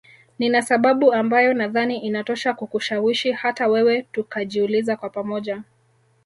Nina 0.39 0.61
sababu 0.61 1.13
ambayo 1.13 1.53
nadhani 1.53 1.97
inatosha 2.03 2.53
kukushawishi 2.53 3.31
hata 3.31 3.67
wewe 3.67 4.01
tukajiuliza 4.11 4.95
kwa 4.97 5.09
pamoja 5.09 5.63